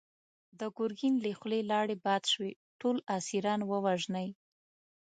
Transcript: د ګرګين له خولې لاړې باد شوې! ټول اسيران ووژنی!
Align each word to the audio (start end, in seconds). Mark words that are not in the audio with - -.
د 0.59 0.61
ګرګين 0.77 1.15
له 1.23 1.29
خولې 1.39 1.61
لاړې 1.71 1.95
باد 2.05 2.23
شوې! 2.31 2.51
ټول 2.79 2.97
اسيران 3.17 3.59
ووژنی! 3.65 4.27